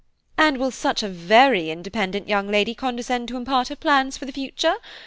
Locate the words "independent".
1.69-2.27